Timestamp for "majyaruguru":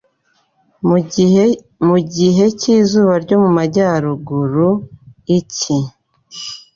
3.57-4.67